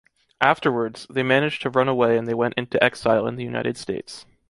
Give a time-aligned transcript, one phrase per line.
[0.41, 4.25] Afterwards, they managed to run away and they went into exile in the United States.